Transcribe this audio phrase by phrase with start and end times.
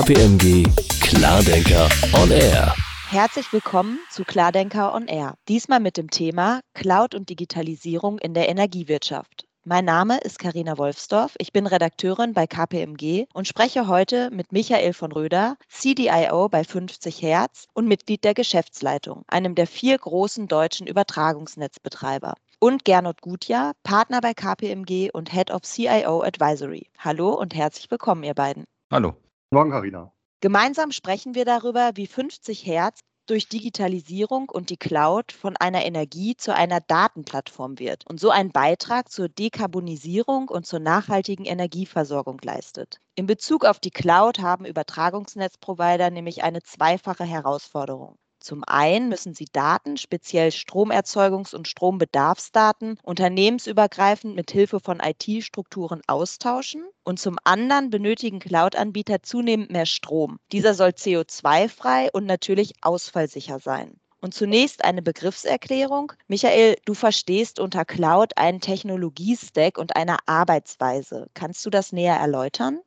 [0.00, 0.66] KPMG
[1.02, 2.74] Klardenker on Air.
[3.10, 5.34] Herzlich willkommen zu Klardenker on Air.
[5.46, 9.44] Diesmal mit dem Thema Cloud und Digitalisierung in der Energiewirtschaft.
[9.62, 11.34] Mein Name ist Karina Wolfsdorf.
[11.36, 17.20] Ich bin Redakteurin bei KPMG und spreche heute mit Michael von Röder, CDIO bei 50
[17.20, 22.36] Hertz und Mitglied der Geschäftsleitung, einem der vier großen deutschen Übertragungsnetzbetreiber.
[22.58, 26.86] Und Gernot Gutjahr, Partner bei KPMG und Head of CIO Advisory.
[26.96, 28.64] Hallo und herzlich willkommen, ihr beiden.
[28.90, 29.14] Hallo.
[29.52, 30.12] Morgen, Karina.
[30.40, 36.36] Gemeinsam sprechen wir darüber, wie 50 Hertz durch Digitalisierung und die Cloud von einer Energie
[36.36, 43.00] zu einer Datenplattform wird und so einen Beitrag zur Dekarbonisierung und zur nachhaltigen Energieversorgung leistet.
[43.16, 48.18] In Bezug auf die Cloud haben Übertragungsnetzprovider nämlich eine zweifache Herausforderung.
[48.40, 56.84] Zum einen müssen sie Daten, speziell Stromerzeugungs- und Strombedarfsdaten, unternehmensübergreifend mit Hilfe von IT-Strukturen austauschen.
[57.04, 60.38] Und zum anderen benötigen Cloud-Anbieter zunehmend mehr Strom.
[60.52, 64.00] Dieser soll CO2-frei und natürlich ausfallsicher sein.
[64.22, 66.12] Und zunächst eine Begriffserklärung.
[66.28, 71.28] Michael, du verstehst unter Cloud einen Technologiestack und eine Arbeitsweise.
[71.34, 72.80] Kannst du das näher erläutern?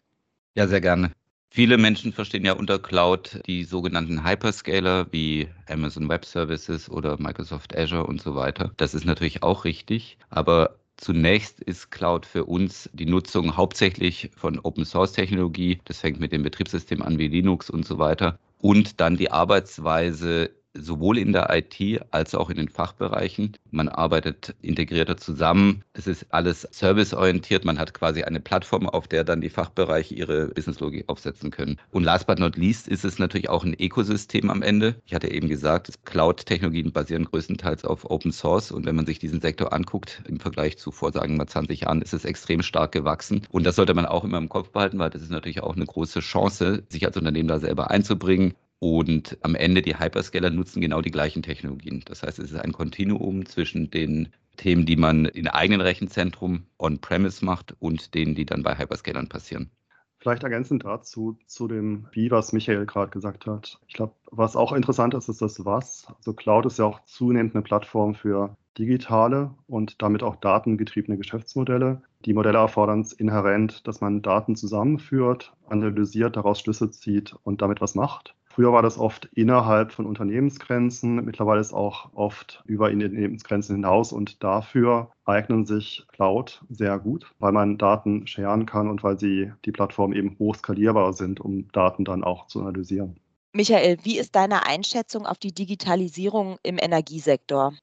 [0.55, 1.11] Ja, sehr gerne.
[1.55, 7.77] Viele Menschen verstehen ja unter Cloud die sogenannten Hyperscaler wie Amazon Web Services oder Microsoft
[7.77, 8.71] Azure und so weiter.
[8.77, 14.59] Das ist natürlich auch richtig, aber Zunächst ist Cloud für uns die Nutzung hauptsächlich von
[14.59, 15.79] Open Source Technologie.
[15.85, 18.39] Das fängt mit dem Betriebssystem an wie Linux und so weiter.
[18.59, 23.57] Und dann die Arbeitsweise sowohl in der IT als auch in den Fachbereichen.
[23.71, 25.83] Man arbeitet integrierter zusammen.
[25.93, 27.65] Es ist alles serviceorientiert.
[27.65, 31.77] Man hat quasi eine Plattform, auf der dann die Fachbereiche ihre Businesslogik aufsetzen können.
[31.91, 34.95] Und last but not least ist es natürlich auch ein Ökosystem am Ende.
[35.05, 38.71] Ich hatte eben gesagt, Cloud-Technologien basieren größtenteils auf Open Source.
[38.71, 42.01] Und wenn man sich diesen Sektor anguckt, im Vergleich zu vor, sagen wir 20 Jahren,
[42.01, 43.45] ist es extrem stark gewachsen.
[43.49, 45.85] Und das sollte man auch immer im Kopf behalten, weil das ist natürlich auch eine
[45.85, 51.01] große Chance, sich als Unternehmen da selber einzubringen und am Ende die Hyperscaler nutzen genau
[51.01, 52.03] die gleichen Technologien.
[52.05, 57.43] Das heißt, es ist ein Kontinuum zwischen den Themen, die man in eigenen Rechenzentrum on-premise
[57.43, 59.71] macht und denen, die dann bei Hyperscalern passieren.
[60.19, 63.79] Vielleicht ergänzend dazu, zu dem Wie, was Michael gerade gesagt hat.
[63.87, 66.07] Ich glaube, was auch interessant ist, ist das Was.
[66.15, 72.01] Also Cloud ist ja auch zunehmend eine Plattform für digitale und damit auch datengetriebene Geschäftsmodelle.
[72.25, 77.81] Die Modelle erfordern es inhärent, dass man Daten zusammenführt, analysiert, daraus Schlüsse zieht und damit
[77.81, 78.33] was macht.
[78.53, 84.43] Früher war das oft innerhalb von Unternehmensgrenzen, mittlerweile ist auch oft über Unternehmensgrenzen hinaus und
[84.43, 89.71] dafür eignen sich Cloud sehr gut, weil man Daten scheren kann und weil sie die
[89.71, 93.15] Plattform eben hoch skalierbar sind, um Daten dann auch zu analysieren.
[93.53, 97.73] Michael, wie ist deine Einschätzung auf die Digitalisierung im Energiesektor?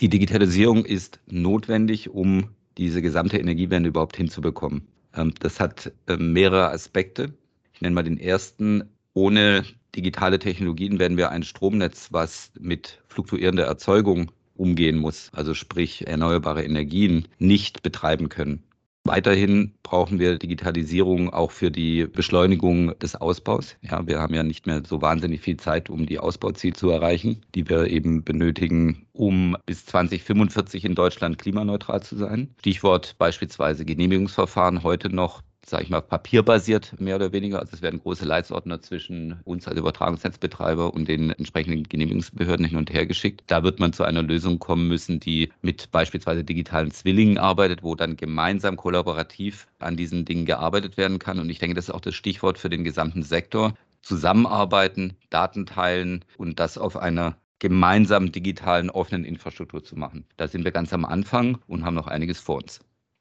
[0.00, 2.48] Die Digitalisierung ist notwendig, um
[2.78, 4.88] diese gesamte Energiewende überhaupt hinzubekommen.
[5.14, 7.34] Ähm, das hat ähm, mehrere Aspekte.
[7.74, 8.88] Ich nenne mal den ersten.
[9.12, 16.06] Ohne digitale Technologien werden wir ein Stromnetz, was mit fluktuierender Erzeugung umgehen muss, also sprich
[16.06, 18.62] erneuerbare Energien, nicht betreiben können.
[19.06, 23.76] Weiterhin brauchen wir Digitalisierung auch für die Beschleunigung des Ausbaus.
[23.82, 27.42] Ja, wir haben ja nicht mehr so wahnsinnig viel Zeit, um die Ausbauziele zu erreichen,
[27.54, 32.54] die wir eben benötigen, um bis 2045 in Deutschland klimaneutral zu sein.
[32.60, 37.58] Stichwort beispielsweise Genehmigungsverfahren heute noch sage ich mal, papierbasiert mehr oder weniger.
[37.60, 42.92] Also es werden große Leitsordner zwischen uns als Übertragungsnetzbetreiber und den entsprechenden Genehmigungsbehörden hin und
[42.92, 43.44] her geschickt.
[43.46, 47.94] Da wird man zu einer Lösung kommen müssen, die mit beispielsweise digitalen Zwillingen arbeitet, wo
[47.94, 51.38] dann gemeinsam kollaborativ an diesen Dingen gearbeitet werden kann.
[51.38, 53.74] Und ich denke, das ist auch das Stichwort für den gesamten Sektor.
[54.02, 60.26] Zusammenarbeiten, Daten teilen und das auf einer gemeinsamen digitalen offenen Infrastruktur zu machen.
[60.36, 62.80] Da sind wir ganz am Anfang und haben noch einiges vor uns.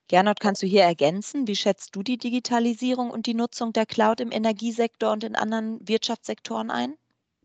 [0.10, 1.48] Gernot, kannst du hier ergänzen?
[1.48, 5.80] Wie schätzt du die Digitalisierung und die Nutzung der Cloud im Energiesektor und in anderen
[5.88, 6.96] Wirtschaftssektoren ein?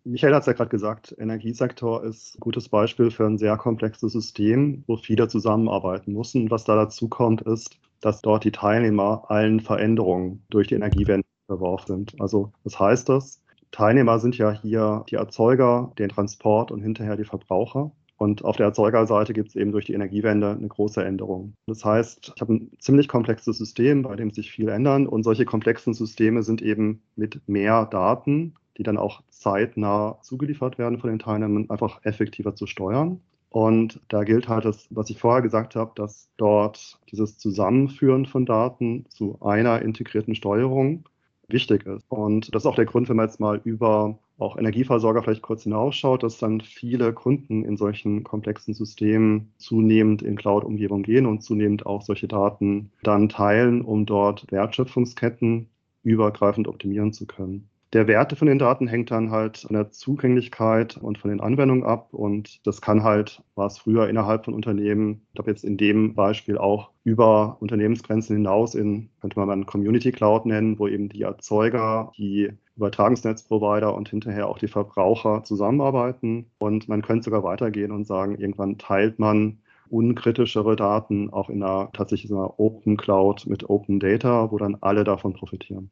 [0.04, 4.12] Michael hat es ja gerade gesagt, Energiesektor ist ein gutes Beispiel für ein sehr komplexes
[4.12, 6.50] System, wo viele zusammenarbeiten müssen.
[6.50, 11.86] Was da dazu kommt, ist, dass dort die Teilnehmer allen Veränderungen durch die Energiewende verworfen
[11.86, 12.20] sind.
[12.20, 13.42] Also was heißt das?
[13.70, 17.92] Teilnehmer sind ja hier die Erzeuger, den Transport und hinterher die Verbraucher.
[18.18, 21.54] Und auf der Erzeugerseite gibt es eben durch die Energiewende eine große Änderung.
[21.66, 25.06] Das heißt, ich habe ein ziemlich komplexes System, bei dem sich viel ändern.
[25.06, 30.98] Und solche komplexen Systeme sind eben mit mehr Daten, die dann auch zeitnah zugeliefert werden
[30.98, 33.20] von den Teilnehmern, einfach effektiver zu steuern.
[33.50, 38.44] Und da gilt halt das, was ich vorher gesagt habe, dass dort dieses Zusammenführen von
[38.46, 41.04] Daten zu einer integrierten Steuerung
[41.46, 42.04] wichtig ist.
[42.08, 45.64] Und das ist auch der Grund, wenn man jetzt mal über auch Energieversorger vielleicht kurz
[45.64, 51.86] hinausschaut, dass dann viele Kunden in solchen komplexen Systemen zunehmend in Cloud-Umgebung gehen und zunehmend
[51.86, 55.68] auch solche Daten dann teilen, um dort Wertschöpfungsketten
[56.02, 57.68] übergreifend optimieren zu können.
[57.94, 61.84] Der Werte von den Daten hängt dann halt von der Zugänglichkeit und von den Anwendungen
[61.84, 62.12] ab.
[62.12, 66.14] Und das kann halt, war es früher innerhalb von Unternehmen, ich glaube jetzt in dem
[66.14, 71.22] Beispiel auch über Unternehmensgrenzen hinaus in, könnte man mal Community Cloud nennen, wo eben die
[71.22, 76.50] Erzeuger, die Übertragungsnetzprovider und hinterher auch die Verbraucher zusammenarbeiten.
[76.58, 81.90] Und man könnte sogar weitergehen und sagen, irgendwann teilt man unkritischere Daten auch in einer
[81.94, 85.90] tatsächlich einer Open Cloud mit Open Data, wo dann alle davon profitieren.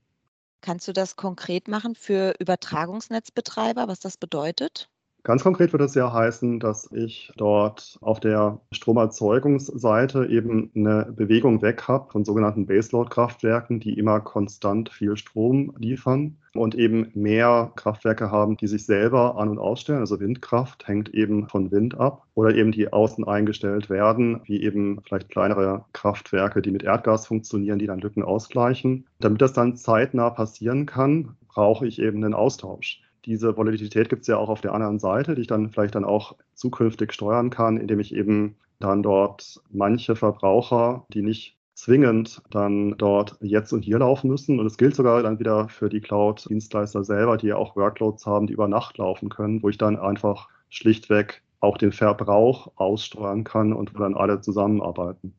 [0.61, 4.91] Kannst du das konkret machen für Übertragungsnetzbetreiber, was das bedeutet?
[5.27, 11.63] Ganz konkret würde es ja heißen, dass ich dort auf der Stromerzeugungsseite eben eine Bewegung
[11.63, 18.31] weg habe von sogenannten Baseload-Kraftwerken, die immer konstant viel Strom liefern und eben mehr Kraftwerke
[18.31, 19.99] haben, die sich selber an- und ausstellen.
[19.99, 25.01] Also Windkraft hängt eben von Wind ab oder eben die außen eingestellt werden, wie eben
[25.03, 29.07] vielleicht kleinere Kraftwerke, die mit Erdgas funktionieren, die dann Lücken ausgleichen.
[29.19, 34.29] Damit das dann zeitnah passieren kann, brauche ich eben einen Austausch diese Volatilität gibt es
[34.29, 37.77] ja auch auf der anderen Seite, die ich dann vielleicht dann auch zukünftig steuern kann,
[37.77, 43.99] indem ich eben dann dort manche Verbraucher, die nicht zwingend dann dort jetzt und hier
[43.99, 44.59] laufen müssen.
[44.59, 48.47] Und es gilt sogar dann wieder für die Cloud-Dienstleister selber, die ja auch Workloads haben,
[48.47, 53.73] die über Nacht laufen können, wo ich dann einfach schlichtweg auch den Verbrauch aussteuern kann
[53.73, 55.35] und wo dann alle zusammenarbeiten.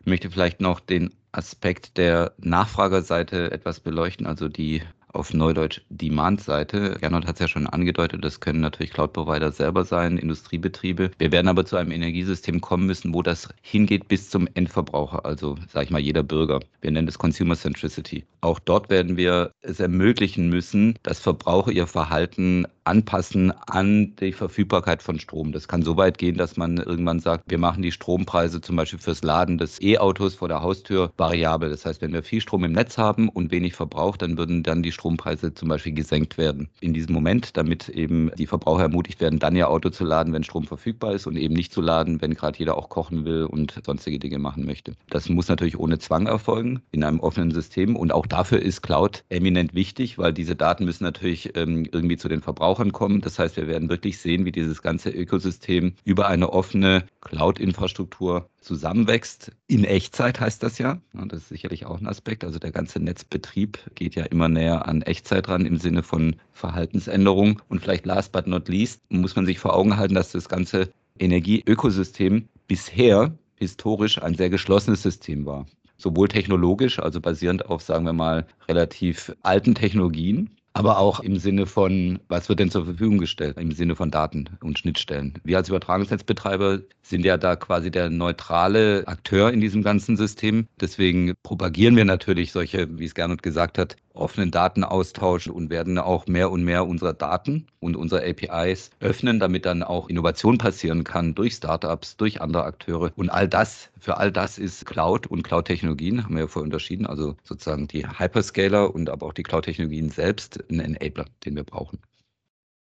[0.00, 4.82] Ich möchte vielleicht noch den Aspekt der Nachfragerseite etwas beleuchten, also die
[5.12, 6.96] auf Neudeutsch Demand-Seite.
[7.00, 11.10] Gernot hat es ja schon angedeutet, das können natürlich Cloud-Provider selber sein, Industriebetriebe.
[11.18, 15.56] Wir werden aber zu einem Energiesystem kommen müssen, wo das hingeht bis zum Endverbraucher, also
[15.68, 16.60] sage ich mal jeder Bürger.
[16.80, 18.24] Wir nennen das Consumer Centricity.
[18.40, 25.02] Auch dort werden wir es ermöglichen müssen, dass Verbraucher ihr Verhalten anpassen an die Verfügbarkeit
[25.02, 25.52] von Strom.
[25.52, 28.98] Das kann so weit gehen, dass man irgendwann sagt, wir machen die Strompreise zum Beispiel
[28.98, 31.70] fürs Laden des E-Autos vor der Haustür variabel.
[31.70, 34.82] Das heißt, wenn wir viel Strom im Netz haben und wenig Verbrauch, dann würden dann
[34.82, 36.68] die Strompreise zum Beispiel gesenkt werden.
[36.80, 40.44] In diesem Moment, damit eben die Verbraucher ermutigt werden, dann ihr Auto zu laden, wenn
[40.44, 43.74] Strom verfügbar ist und eben nicht zu laden, wenn gerade jeder auch kochen will und
[43.84, 44.92] sonstige Dinge machen möchte.
[45.10, 49.24] Das muss natürlich ohne Zwang erfolgen in einem offenen System und auch dafür ist Cloud
[49.28, 53.22] eminent wichtig, weil diese Daten müssen natürlich ähm, irgendwie zu den Verbrauchern kommen.
[53.22, 59.52] Das heißt, wir werden wirklich sehen, wie dieses ganze Ökosystem über eine offene Cloud-Infrastruktur zusammenwächst.
[59.66, 61.00] In Echtzeit heißt das ja.
[61.12, 62.44] Das ist sicherlich auch ein Aspekt.
[62.44, 67.60] Also der ganze Netzbetrieb geht ja immer näher an Echtzeit ran im Sinne von Verhaltensänderung.
[67.68, 70.88] Und vielleicht last but not least muss man sich vor Augen halten, dass das ganze
[71.18, 75.66] Energieökosystem bisher historisch ein sehr geschlossenes System war.
[75.96, 81.66] Sowohl technologisch, also basierend auf, sagen wir mal, relativ alten Technologien, aber auch im Sinne
[81.66, 85.34] von, was wird denn zur Verfügung gestellt, im Sinne von Daten und Schnittstellen.
[85.44, 90.66] Wir als Übertragungsnetzbetreiber sind ja da quasi der neutrale Akteur in diesem ganzen System.
[90.80, 96.26] Deswegen propagieren wir natürlich solche, wie es Gernot gesagt hat, offenen Datenaustausch und werden auch
[96.26, 101.34] mehr und mehr unserer Daten und unsere APIs öffnen, damit dann auch Innovation passieren kann
[101.34, 103.10] durch Startups, durch andere Akteure.
[103.16, 107.06] Und all das, für all das ist Cloud und Cloud-Technologien, haben wir ja vorher unterschieden,
[107.06, 112.00] also sozusagen die Hyperscaler und aber auch die Cloud-Technologien selbst ein Enabler, den wir brauchen.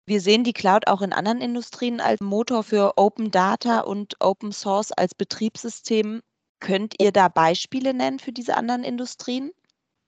[0.05, 4.51] Wir sehen die Cloud auch in anderen Industrien als Motor für Open Data und Open
[4.51, 6.21] Source als Betriebssystem.
[6.59, 9.51] Könnt ihr da Beispiele nennen für diese anderen Industrien?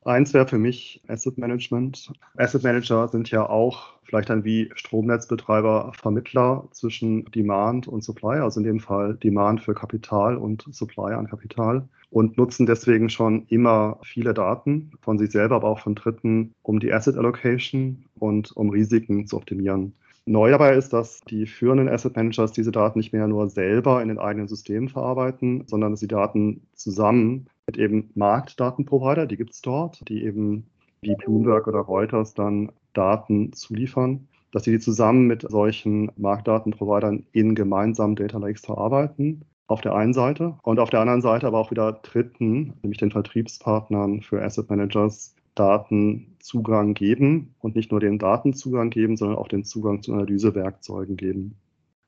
[0.06, 2.12] Eins wäre für mich Asset Management.
[2.38, 8.60] Asset Manager sind ja auch vielleicht dann wie Stromnetzbetreiber Vermittler zwischen Demand und Supply, also
[8.60, 13.98] in dem Fall Demand für Kapital und Supply an Kapital und nutzen deswegen schon immer
[14.03, 18.70] viele Daten von sich selber, aber auch von Dritten, um die Asset Allocation und um
[18.70, 19.93] Risiken zu optimieren.
[20.27, 24.10] Neu dabei ist, dass die führenden Asset Managers diese Daten nicht mehr nur selber in
[24.10, 29.63] den eigenen Systemen verarbeiten, sondern dass sie Daten zusammen mit eben Marktdatenprovider, die gibt es
[29.63, 30.67] dort, die eben
[31.01, 37.55] wie Bloomberg oder Reuters dann Daten zuliefern, dass sie die zusammen mit solchen Marktdatenprovidern in
[37.55, 39.46] gemeinsamen Data Lakes verarbeiten.
[39.67, 43.12] Auf der einen Seite und auf der anderen Seite aber auch wieder Dritten, nämlich den
[43.12, 49.63] Vertriebspartnern für Asset Managers, Datenzugang geben und nicht nur den Datenzugang geben, sondern auch den
[49.63, 51.55] Zugang zu Analysewerkzeugen geben.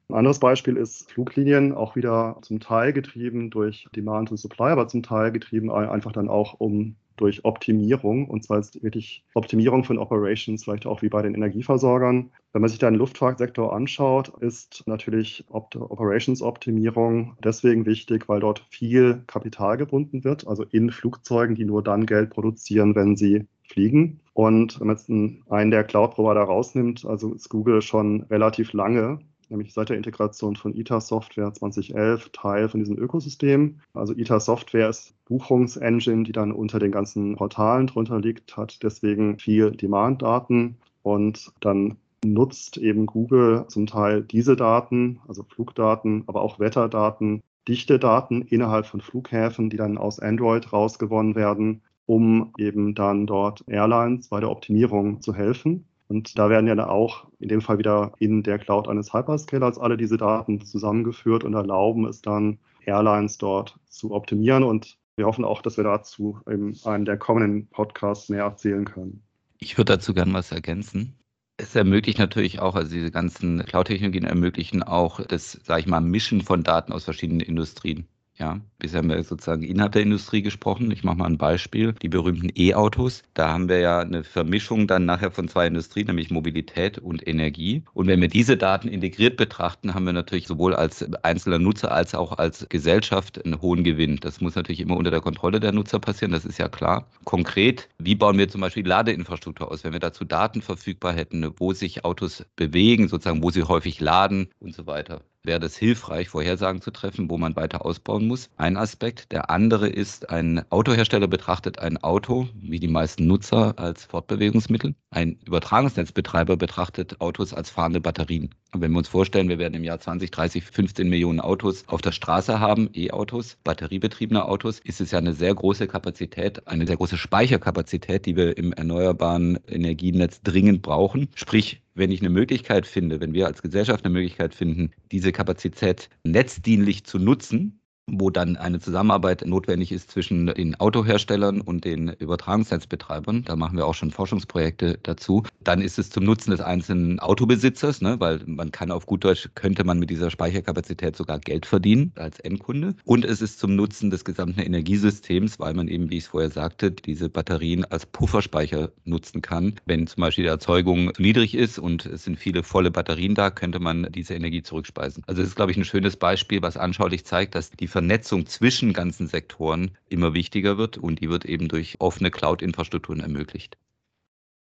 [0.09, 4.87] Ein anderes Beispiel ist Fluglinien, auch wieder zum Teil getrieben durch Demand und Supply, aber
[4.87, 9.97] zum Teil getrieben einfach dann auch um durch Optimierung, und zwar ist wirklich Optimierung von
[9.97, 12.31] Operations, vielleicht auch wie bei den Energieversorgern.
[12.53, 19.23] Wenn man sich da den Luftfahrtsektor anschaut, ist natürlich Operations-Optimierung deswegen wichtig, weil dort viel
[19.27, 24.19] Kapital gebunden wird, also in Flugzeugen, die nur dann Geld produzieren, wenn sie fliegen.
[24.33, 29.19] Und wenn man jetzt einen der Cloud-Provider rausnimmt, also ist Google schon relativ lange
[29.55, 33.79] nämlich seit der Integration von ITA Software 2011 Teil von diesem Ökosystem.
[33.93, 39.39] Also ITA Software ist Buchungsengine, die dann unter den ganzen Portalen drunter liegt, hat deswegen
[39.39, 46.59] viel Demand-Daten Und dann nutzt eben Google zum Teil diese Daten, also Flugdaten, aber auch
[46.59, 53.63] Wetterdaten, Dichtedaten innerhalb von Flughäfen, die dann aus Android rausgewonnen werden, um eben dann dort
[53.67, 55.85] Airlines bei der Optimierung zu helfen.
[56.07, 59.79] Und da werden ja dann auch in dem Fall wieder in der Cloud eines Hyperscalers
[59.79, 64.63] alle diese Daten zusammengeführt und erlauben es dann Airlines dort zu optimieren.
[64.63, 69.23] Und wir hoffen auch, dass wir dazu in einem der kommenden Podcasts mehr erzählen können.
[69.57, 71.15] Ich würde dazu gerne was ergänzen.
[71.57, 76.41] Es ermöglicht natürlich auch, also diese ganzen Cloud-Technologien ermöglichen auch das, sage ich mal, Mischen
[76.41, 78.07] von Daten aus verschiedenen Industrien.
[78.37, 80.91] Ja, bisher haben wir sozusagen innerhalb der Industrie gesprochen.
[80.91, 81.93] Ich mache mal ein Beispiel.
[81.93, 83.23] Die berühmten E-Autos.
[83.33, 87.83] Da haben wir ja eine Vermischung dann nachher von zwei Industrien, nämlich Mobilität und Energie.
[87.93, 92.13] Und wenn wir diese Daten integriert betrachten, haben wir natürlich sowohl als einzelner Nutzer als
[92.13, 94.17] auch als Gesellschaft einen hohen Gewinn.
[94.17, 97.07] Das muss natürlich immer unter der Kontrolle der Nutzer passieren, das ist ja klar.
[97.23, 99.85] Konkret, wie bauen wir zum Beispiel Ladeinfrastruktur aus?
[99.85, 104.49] Wenn wir dazu Daten verfügbar hätten, wo sich Autos bewegen, sozusagen, wo sie häufig laden
[104.59, 108.49] und so weiter wäre das hilfreich, Vorhersagen zu treffen, wo man weiter ausbauen muss.
[108.57, 109.31] Ein Aspekt.
[109.31, 114.95] Der andere ist, ein Autohersteller betrachtet ein Auto, wie die meisten Nutzer, als Fortbewegungsmittel.
[115.09, 118.49] Ein Übertragungsnetzbetreiber betrachtet Autos als fahrende Batterien.
[118.73, 122.01] Und wenn wir uns vorstellen, wir werden im Jahr 20, 30, 15 Millionen Autos auf
[122.01, 126.97] der Straße haben, E-Autos, batteriebetriebene Autos, ist es ja eine sehr große Kapazität, eine sehr
[126.97, 131.29] große Speicherkapazität, die wir im erneuerbaren Energienetz dringend brauchen.
[131.35, 136.09] Sprich, wenn ich eine Möglichkeit finde, wenn wir als Gesellschaft eine Möglichkeit finden, diese Kapazität
[136.23, 143.43] netzdienlich zu nutzen, wo dann eine Zusammenarbeit notwendig ist zwischen den Autoherstellern und den Übertragungsnetzbetreibern.
[143.43, 145.43] Da machen wir auch schon Forschungsprojekte dazu.
[145.63, 149.49] Dann ist es zum Nutzen des einzelnen Autobesitzers, ne, weil man kann auf gut Deutsch,
[149.55, 152.95] könnte man mit dieser Speicherkapazität sogar Geld verdienen als Endkunde.
[153.05, 156.51] Und es ist zum Nutzen des gesamten Energiesystems, weil man eben, wie ich es vorher
[156.51, 159.75] sagte, diese Batterien als Pufferspeicher nutzen kann.
[159.85, 163.49] Wenn zum Beispiel die Erzeugung zu niedrig ist und es sind viele volle Batterien da,
[163.49, 165.23] könnte man diese Energie zurückspeisen.
[165.25, 168.91] Also das ist, glaube ich, ein schönes Beispiel, was anschaulich zeigt, dass die Vernetzung zwischen
[168.91, 173.77] ganzen Sektoren immer wichtiger wird und die wird eben durch offene Cloud-Infrastrukturen ermöglicht.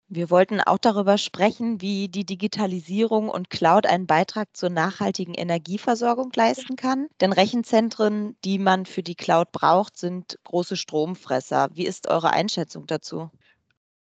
[0.07, 6.31] Wir wollten auch darüber sprechen, wie die Digitalisierung und Cloud einen Beitrag zur nachhaltigen Energieversorgung
[6.37, 7.09] leisten kann.
[7.21, 11.71] Denn Rechenzentren, die man für die Cloud braucht, sind große Stromfresser.
[11.75, 13.33] Wie ist eure Einschätzung dazu?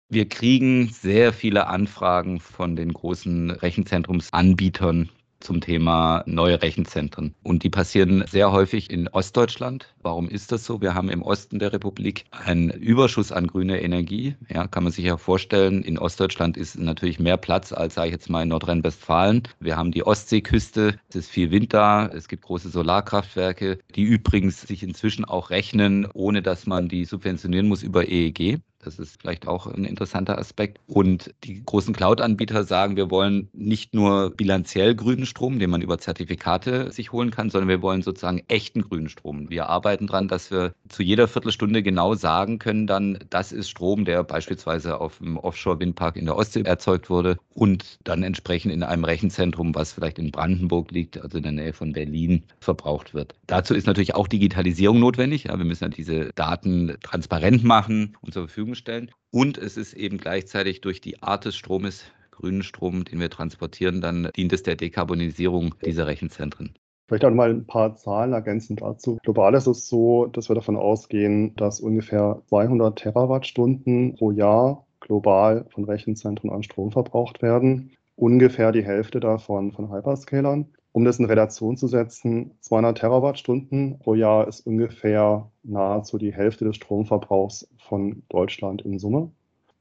[0.10, 5.10] Wir kriegen sehr viele Anfragen von den großen Rechenzentrumsanbietern
[5.46, 7.36] zum Thema neue Rechenzentren.
[7.44, 9.94] Und die passieren sehr häufig in Ostdeutschland.
[10.02, 10.82] Warum ist das so?
[10.82, 14.36] Wir haben im Osten der Republik einen Überschuss an grüner Energie.
[14.50, 15.84] Ja, kann man sich ja vorstellen.
[15.84, 19.44] In Ostdeutschland ist natürlich mehr Platz als, sage ich jetzt mal, in Nordrhein-Westfalen.
[19.60, 21.00] Wir haben die Ostseeküste.
[21.10, 22.08] Es ist viel Wind da.
[22.08, 27.68] Es gibt große Solarkraftwerke, die übrigens sich inzwischen auch rechnen, ohne dass man die subventionieren
[27.68, 28.60] muss über EEG.
[28.86, 30.80] Das ist vielleicht auch ein interessanter Aspekt.
[30.88, 35.98] Und die großen Cloud-Anbieter sagen, wir wollen nicht nur bilanziell grünen Strom, den man über
[35.98, 39.50] Zertifikate sich holen kann, sondern wir wollen sozusagen echten grünen Strom.
[39.50, 44.06] Wir arbeiten daran, dass wir zu jeder Viertelstunde genau sagen können, dann, das ist Strom,
[44.06, 49.04] der beispielsweise auf dem Offshore-Windpark in der Ostsee erzeugt wurde und dann entsprechend in einem
[49.04, 53.34] Rechenzentrum, was vielleicht in Brandenburg liegt, also in der Nähe von Berlin, verbraucht wird.
[53.48, 55.46] Dazu ist natürlich auch Digitalisierung notwendig.
[55.46, 59.12] Ja, wir müssen ja diese Daten transparent machen und zur Verfügung stellen.
[59.32, 64.02] Und es ist eben gleichzeitig durch die Art des Stromes, grünen Strom, den wir transportieren,
[64.02, 66.76] dann dient es der Dekarbonisierung dieser Rechenzentren.
[67.08, 69.20] Vielleicht auch mal ein paar Zahlen ergänzend dazu.
[69.24, 75.66] Global ist es so, dass wir davon ausgehen, dass ungefähr 200 Terawattstunden pro Jahr global
[75.70, 77.92] von Rechenzentren an Strom verbraucht werden.
[78.16, 80.74] Ungefähr die Hälfte davon von Hyperscalern.
[80.96, 86.64] Um das in Relation zu setzen, 200 Terawattstunden pro Jahr ist ungefähr nahezu die Hälfte
[86.64, 89.30] des Stromverbrauchs von Deutschland in Summe.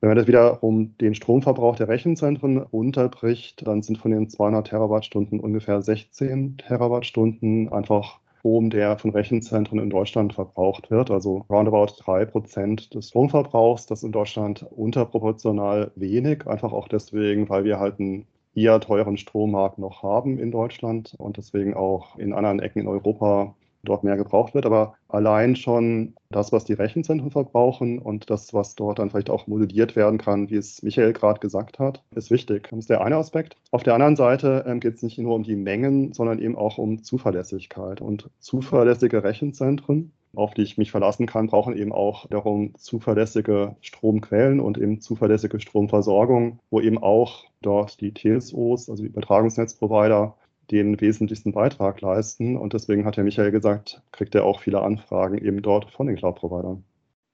[0.01, 5.39] Wenn man das wiederum den Stromverbrauch der Rechenzentren runterbricht, dann sind von den 200 Terawattstunden
[5.39, 11.13] ungefähr 16 Terawattstunden einfach Strom, der von Rechenzentren in Deutschland verbraucht wird.
[11.13, 13.87] Also roundabout drei Prozent des Stromverbrauchs.
[13.87, 19.17] Das ist in Deutschland unterproportional wenig, einfach auch deswegen, weil wir halt ein eher teuren
[19.17, 24.17] Strommarkt noch haben in Deutschland und deswegen auch in anderen Ecken in Europa dort mehr
[24.17, 24.67] gebraucht wird.
[24.67, 29.47] Aber allein schon das, was die Rechenzentren verbrauchen und das, was dort dann vielleicht auch
[29.47, 32.69] modelliert werden kann, wie es Michael gerade gesagt hat, ist wichtig.
[32.71, 33.57] Das ist der eine Aspekt.
[33.71, 36.79] Auf der anderen Seite ähm, geht es nicht nur um die Mengen, sondern eben auch
[36.79, 38.01] um Zuverlässigkeit.
[38.01, 44.61] Und zuverlässige Rechenzentren auf die ich mich verlassen kann, brauchen eben auch darum zuverlässige Stromquellen
[44.61, 50.37] und eben zuverlässige Stromversorgung, wo eben auch dort die TSOs, also die Übertragungsnetzprovider,
[50.71, 52.57] den wesentlichsten Beitrag leisten.
[52.57, 56.17] Und deswegen hat Herr Michael gesagt, kriegt er auch viele Anfragen eben dort von den
[56.17, 56.85] Cloud-Providern.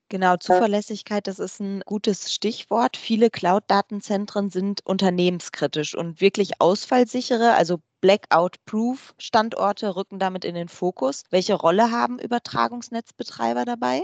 [0.09, 2.97] Genau, Zuverlässigkeit, das ist ein gutes Stichwort.
[2.97, 11.25] Viele Cloud-Datenzentren sind unternehmenskritisch und wirklich ausfallsichere, also Blackout-Proof Standorte rücken damit in den Fokus.
[11.31, 14.03] Welche Rolle haben Übertragungsnetzbetreiber dabei?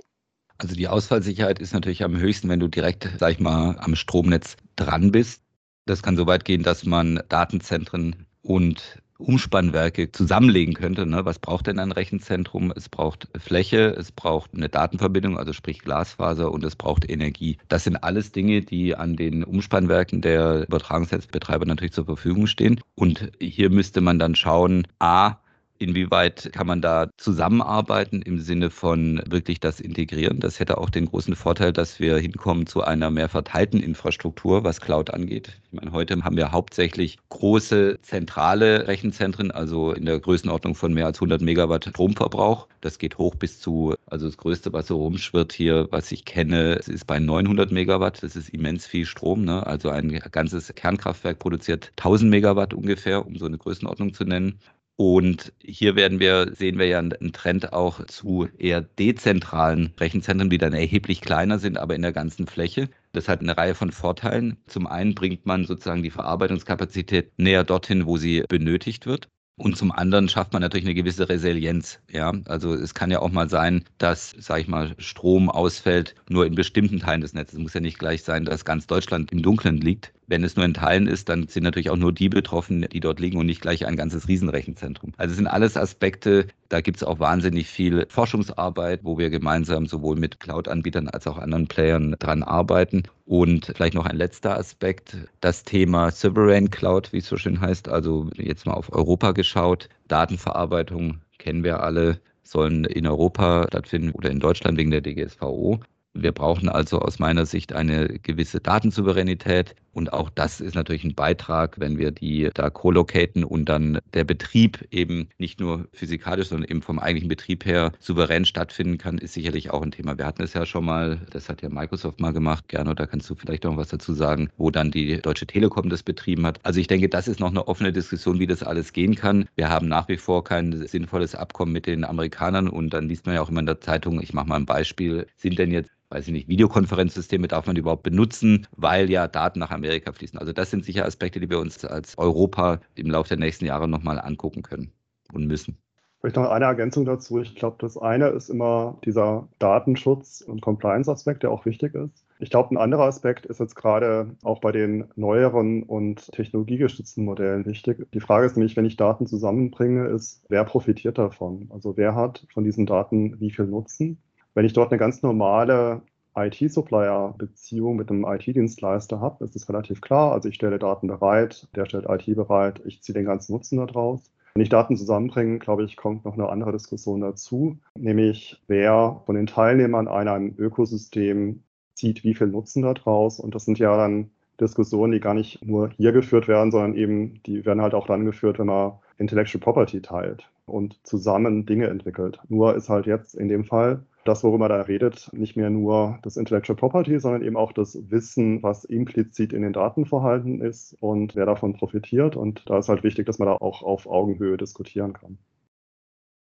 [0.58, 4.56] Also die Ausfallsicherheit ist natürlich am höchsten, wenn du direkt, sag ich mal, am Stromnetz
[4.76, 5.42] dran bist.
[5.84, 11.06] Das kann so weit gehen, dass man Datenzentren und Umspannwerke zusammenlegen könnte.
[11.06, 11.24] Ne?
[11.24, 12.72] Was braucht denn ein Rechenzentrum?
[12.74, 17.58] Es braucht Fläche, es braucht eine Datenverbindung, also sprich Glasfaser und es braucht Energie.
[17.68, 22.80] Das sind alles Dinge, die an den Umspannwerken der Übertragungsnetzbetreiber natürlich zur Verfügung stehen.
[22.94, 25.36] Und hier müsste man dann schauen, a,
[25.78, 30.40] Inwieweit kann man da zusammenarbeiten im Sinne von wirklich das Integrieren?
[30.40, 34.80] Das hätte auch den großen Vorteil, dass wir hinkommen zu einer mehr verteilten Infrastruktur, was
[34.80, 35.60] Cloud angeht.
[35.70, 41.06] Ich meine, heute haben wir hauptsächlich große zentrale Rechenzentren, also in der Größenordnung von mehr
[41.06, 42.68] als 100 Megawatt Stromverbrauch.
[42.80, 46.74] Das geht hoch bis zu, also das Größte, was so rumschwirrt hier, was ich kenne,
[46.74, 48.22] ist bei 900 Megawatt.
[48.22, 49.44] Das ist immens viel Strom.
[49.44, 49.66] Ne?
[49.66, 54.58] Also ein ganzes Kernkraftwerk produziert 1000 Megawatt ungefähr, um so eine Größenordnung zu nennen.
[54.98, 60.56] Und hier werden wir, sehen wir ja einen Trend auch zu eher dezentralen Rechenzentren, die
[60.56, 62.88] dann erheblich kleiner sind, aber in der ganzen Fläche.
[63.12, 64.56] Das hat eine Reihe von Vorteilen.
[64.66, 69.28] Zum einen bringt man sozusagen die Verarbeitungskapazität näher dorthin, wo sie benötigt wird.
[69.58, 72.00] Und zum anderen schafft man natürlich eine gewisse Resilienz.
[72.10, 76.46] Ja, also es kann ja auch mal sein, dass, sage ich mal, Strom ausfällt nur
[76.46, 77.54] in bestimmten Teilen des Netzes.
[77.54, 80.12] Es muss ja nicht gleich sein, dass ganz Deutschland im Dunkeln liegt.
[80.28, 83.20] Wenn es nur in Teilen ist, dann sind natürlich auch nur die betroffen, die dort
[83.20, 85.12] liegen und nicht gleich ein ganzes Riesenrechenzentrum.
[85.16, 89.86] Also es sind alles Aspekte, da gibt es auch wahnsinnig viel Forschungsarbeit, wo wir gemeinsam
[89.86, 93.04] sowohl mit Cloud-Anbietern als auch anderen Playern dran arbeiten.
[93.24, 97.88] Und vielleicht noch ein letzter Aspekt, das Thema Sovereign Cloud, wie es so schön heißt,
[97.88, 99.88] also jetzt mal auf Europa geschaut.
[100.08, 105.80] Datenverarbeitung kennen wir alle, sollen in Europa stattfinden oder in Deutschland wegen der DGSVO.
[106.14, 109.74] Wir brauchen also aus meiner Sicht eine gewisse Datensouveränität.
[109.96, 114.24] Und auch das ist natürlich ein Beitrag, wenn wir die da co-locaten und dann der
[114.24, 119.32] Betrieb eben nicht nur physikalisch, sondern eben vom eigentlichen Betrieb her souverän stattfinden kann, ist
[119.32, 120.18] sicherlich auch ein Thema.
[120.18, 123.30] Wir hatten es ja schon mal, das hat ja Microsoft mal gemacht, gerne, da kannst
[123.30, 126.60] du vielleicht noch was dazu sagen, wo dann die Deutsche Telekom das betrieben hat.
[126.62, 129.48] Also ich denke, das ist noch eine offene Diskussion, wie das alles gehen kann.
[129.54, 133.36] Wir haben nach wie vor kein sinnvolles Abkommen mit den Amerikanern und dann liest man
[133.36, 136.28] ja auch immer in der Zeitung, ich mache mal ein Beispiel, sind denn jetzt weiß
[136.28, 140.38] ich nicht, Videokonferenzsysteme darf man überhaupt benutzen, weil ja Daten nach Amerika fließen.
[140.38, 143.88] Also das sind sicher Aspekte, die wir uns als Europa im Laufe der nächsten Jahre
[143.88, 144.92] nochmal angucken können
[145.32, 145.78] und müssen.
[146.20, 147.40] Vielleicht noch eine Ergänzung dazu.
[147.40, 152.24] Ich glaube, das eine ist immer dieser Datenschutz- und Compliance-Aspekt, der auch wichtig ist.
[152.38, 157.64] Ich glaube, ein anderer Aspekt ist jetzt gerade auch bei den neueren und technologiegestützten Modellen
[157.64, 158.06] wichtig.
[158.12, 161.68] Die Frage ist nämlich, wenn ich Daten zusammenbringe, ist, wer profitiert davon?
[161.70, 164.18] Also wer hat von diesen Daten wie viel Nutzen?
[164.54, 166.02] Wenn ich dort eine ganz normale
[166.36, 170.32] IT-Supplier-Beziehung mit einem IT-Dienstleister habe, ist es relativ klar.
[170.32, 174.30] Also ich stelle Daten bereit, der stellt IT bereit, ich ziehe den ganzen Nutzen daraus.
[174.54, 179.34] Wenn ich Daten zusammenbringe, glaube ich, kommt noch eine andere Diskussion dazu, nämlich wer von
[179.34, 181.62] den Teilnehmern einem Ökosystem
[181.94, 183.40] zieht wie viel Nutzen daraus.
[183.40, 187.42] Und das sind ja dann Diskussionen, die gar nicht nur hier geführt werden, sondern eben,
[187.44, 192.40] die werden halt auch dann geführt, wenn man Intellectual Property teilt und zusammen Dinge entwickelt.
[192.48, 196.36] Nur ist halt jetzt in dem Fall das, worüber da redet, nicht mehr nur das
[196.36, 201.34] Intellectual Property, sondern eben auch das Wissen, was implizit in den Daten vorhanden ist und
[201.34, 202.36] wer davon profitiert.
[202.36, 205.38] Und da ist halt wichtig, dass man da auch auf Augenhöhe diskutieren kann.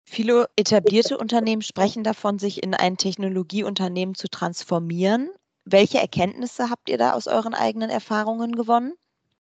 [0.07, 5.29] Viele etablierte Unternehmen sprechen davon, sich in ein Technologieunternehmen zu transformieren.
[5.65, 8.93] Welche Erkenntnisse habt ihr da aus euren eigenen Erfahrungen gewonnen?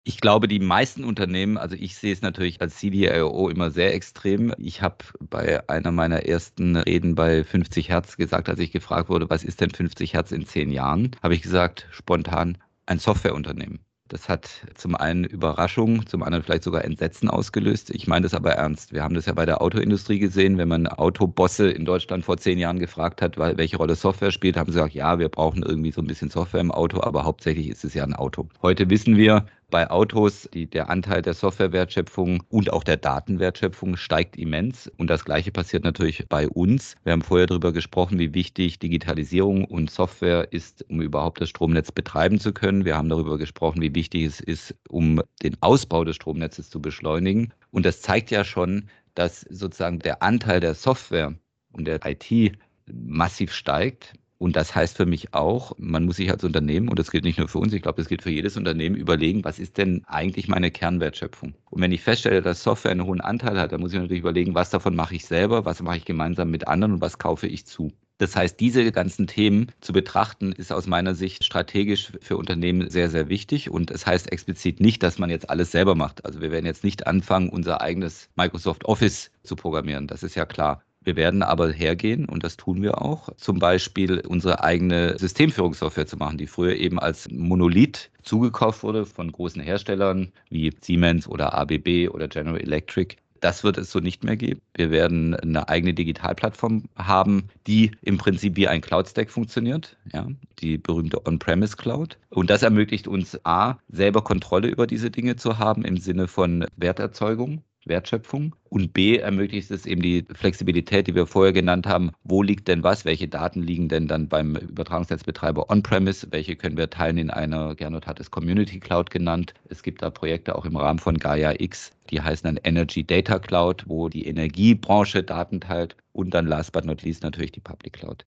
[0.08, 4.54] Ich glaube, die meisten Unternehmen, also ich sehe es natürlich als CDIO immer sehr extrem.
[4.56, 9.28] Ich habe bei einer meiner ersten Reden bei 50 Hertz gesagt, als ich gefragt wurde,
[9.28, 13.80] was ist denn 50 Hertz in zehn Jahren, habe ich gesagt, spontan ein Softwareunternehmen.
[14.08, 17.90] Das hat zum einen Überraschung, zum anderen vielleicht sogar Entsetzen ausgelöst.
[17.90, 18.92] Ich meine das aber ernst.
[18.92, 20.58] Wir haben das ja bei der Autoindustrie gesehen.
[20.58, 24.70] Wenn man Autobosse in Deutschland vor zehn Jahren gefragt hat, welche Rolle Software spielt, haben
[24.70, 27.84] sie gesagt, ja, wir brauchen irgendwie so ein bisschen Software im Auto, aber hauptsächlich ist
[27.84, 28.48] es ja ein Auto.
[28.62, 34.36] Heute wissen wir, bei Autos, die, der Anteil der Softwarewertschöpfung und auch der Datenwertschöpfung steigt
[34.36, 34.90] immens.
[34.96, 36.94] Und das Gleiche passiert natürlich bei uns.
[37.04, 41.90] Wir haben vorher darüber gesprochen, wie wichtig Digitalisierung und Software ist, um überhaupt das Stromnetz
[41.90, 42.84] betreiben zu können.
[42.84, 47.52] Wir haben darüber gesprochen, wie wichtig es ist, um den Ausbau des Stromnetzes zu beschleunigen.
[47.70, 51.34] Und das zeigt ja schon, dass sozusagen der Anteil der Software
[51.72, 54.14] und der IT massiv steigt.
[54.38, 57.38] Und das heißt für mich auch, man muss sich als Unternehmen, und das gilt nicht
[57.38, 60.48] nur für uns, ich glaube, das gilt für jedes Unternehmen, überlegen, was ist denn eigentlich
[60.48, 61.54] meine Kernwertschöpfung?
[61.70, 64.54] Und wenn ich feststelle, dass Software einen hohen Anteil hat, dann muss ich natürlich überlegen,
[64.54, 67.66] was davon mache ich selber, was mache ich gemeinsam mit anderen und was kaufe ich
[67.66, 67.92] zu.
[68.18, 73.10] Das heißt, diese ganzen Themen zu betrachten, ist aus meiner Sicht strategisch für Unternehmen sehr,
[73.10, 73.70] sehr wichtig.
[73.70, 76.24] Und es heißt explizit nicht, dass man jetzt alles selber macht.
[76.24, 80.06] Also wir werden jetzt nicht anfangen, unser eigenes Microsoft Office zu programmieren.
[80.06, 80.82] Das ist ja klar.
[81.06, 86.16] Wir werden aber hergehen, und das tun wir auch, zum Beispiel unsere eigene Systemführungssoftware zu
[86.16, 92.08] machen, die früher eben als Monolith zugekauft wurde von großen Herstellern wie Siemens oder ABB
[92.10, 93.14] oder General Electric.
[93.38, 94.60] Das wird es so nicht mehr geben.
[94.74, 100.26] Wir werden eine eigene Digitalplattform haben, die im Prinzip wie ein Cloud-Stack funktioniert, ja,
[100.58, 102.18] die berühmte On-Premise Cloud.
[102.30, 106.66] Und das ermöglicht uns A, selber Kontrolle über diese Dinge zu haben im Sinne von
[106.76, 108.54] Werterzeugung Wertschöpfung.
[108.68, 112.10] Und B ermöglicht es eben die Flexibilität, die wir vorher genannt haben.
[112.24, 113.04] Wo liegt denn was?
[113.04, 116.26] Welche Daten liegen denn dann beim Übertragungsnetzbetreiber on-premise?
[116.30, 119.54] Welche können wir teilen in einer, Gernot hat es Community Cloud genannt.
[119.68, 123.38] Es gibt da Projekte auch im Rahmen von Gaia X, die heißen dann Energy Data
[123.38, 125.96] Cloud, wo die Energiebranche Daten teilt.
[126.12, 128.24] Und dann last but not least natürlich die Public Cloud.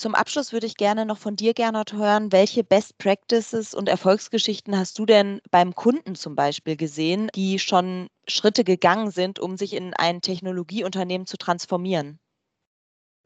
[0.00, 4.78] Zum Abschluss würde ich gerne noch von dir, Gernot, hören, welche Best Practices und Erfolgsgeschichten
[4.78, 9.74] hast du denn beim Kunden zum Beispiel gesehen, die schon Schritte gegangen sind, um sich
[9.74, 12.18] in ein Technologieunternehmen zu transformieren?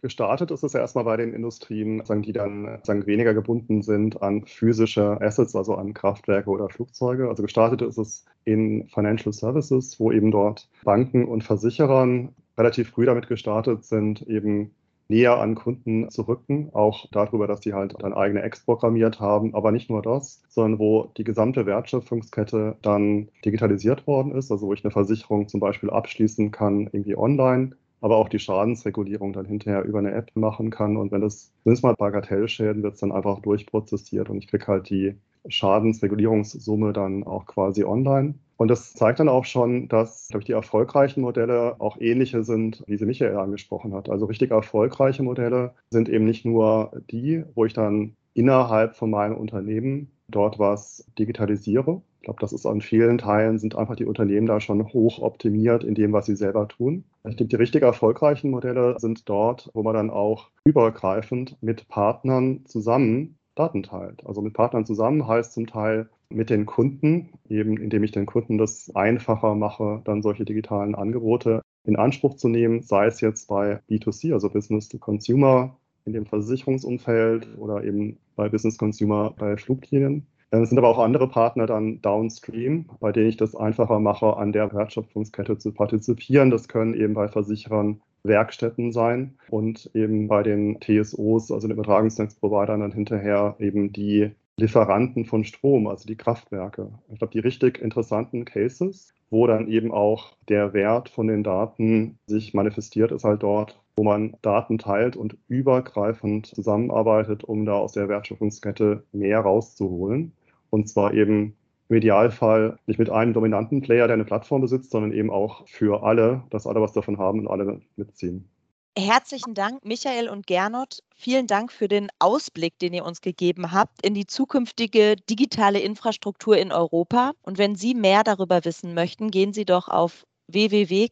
[0.02, 4.44] Gestartet ist es ja erstmal bei den Industrien, die dann sagen, weniger gebunden sind an
[4.46, 7.28] physische Assets, also an Kraftwerke oder Flugzeuge.
[7.28, 13.06] Also gestartet ist es in Financial Services, wo eben dort Banken und Versicherern relativ früh
[13.06, 14.74] damit gestartet sind, eben
[15.08, 19.54] näher an Kunden zu rücken, auch darüber, dass die halt dann eigene Apps programmiert haben,
[19.54, 24.72] aber nicht nur das, sondern wo die gesamte Wertschöpfungskette dann digitalisiert worden ist, also wo
[24.72, 29.84] ich eine Versicherung zum Beispiel abschließen kann, irgendwie online, aber auch die Schadensregulierung dann hinterher
[29.84, 30.96] über eine App machen kann.
[30.96, 34.28] Und wenn das zumindest mal Bagatellschäden, wird dann einfach durchprozessiert.
[34.28, 35.14] Und ich kriege halt die
[35.48, 38.34] Schadensregulierungssumme dann auch quasi online.
[38.56, 42.96] Und das zeigt dann auch schon, dass ich, die erfolgreichen Modelle auch ähnliche sind, wie
[42.96, 44.08] sie Michael angesprochen hat.
[44.08, 49.36] Also richtig erfolgreiche Modelle sind eben nicht nur die, wo ich dann innerhalb von meinem
[49.36, 52.02] Unternehmen dort was digitalisiere.
[52.20, 55.82] Ich glaube, das ist an vielen Teilen sind einfach die Unternehmen da schon hoch optimiert
[55.82, 57.04] in dem, was sie selber tun.
[57.24, 62.64] Ich denke, die richtig erfolgreichen Modelle sind dort, wo man dann auch übergreifend mit Partnern
[62.64, 64.24] zusammen Daten teilt.
[64.26, 68.58] Also mit Partnern zusammen heißt zum Teil mit den Kunden, eben indem ich den Kunden
[68.58, 73.80] das einfacher mache, dann solche digitalen Angebote in Anspruch zu nehmen, sei es jetzt bei
[73.90, 80.26] B2C, also Business to Consumer in dem Versicherungsumfeld oder eben bei Business Consumer bei Fluglinien.
[80.50, 84.52] Es sind aber auch andere Partner dann downstream, bei denen ich das einfacher mache, an
[84.52, 86.50] der Wertschöpfungskette zu partizipieren.
[86.50, 92.80] Das können eben bei Versicherern Werkstätten sein und eben bei den TSOs, also den Übertragungsnetzprovidern,
[92.80, 96.90] dann hinterher eben die Lieferanten von Strom, also die Kraftwerke.
[97.10, 102.18] Ich glaube, die richtig interessanten Cases, wo dann eben auch der Wert von den Daten
[102.26, 107.92] sich manifestiert, ist halt dort, wo man Daten teilt und übergreifend zusammenarbeitet, um da aus
[107.92, 110.32] der Wertschöpfungskette mehr rauszuholen.
[110.70, 111.56] Und zwar eben
[111.88, 116.02] im Idealfall nicht mit einem dominanten Player, der eine Plattform besitzt, sondern eben auch für
[116.02, 118.48] alle, dass alle was davon haben und alle mitziehen.
[118.96, 121.02] Herzlichen Dank, Michael und Gernot.
[121.16, 126.58] Vielen Dank für den Ausblick, den ihr uns gegeben habt in die zukünftige digitale Infrastruktur
[126.58, 127.32] in Europa.
[127.40, 131.06] Und wenn Sie mehr darüber wissen möchten, gehen Sie doch auf www.kpmg.de.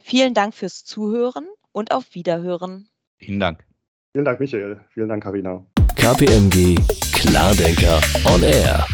[0.00, 2.88] Vielen Dank fürs Zuhören und auf Wiederhören.
[3.18, 3.66] Vielen Dank.
[4.12, 4.80] Vielen Dank, Michael.
[4.94, 5.66] Vielen Dank, Karina.
[5.96, 6.76] KPMG
[7.12, 8.86] Klardenker on Air.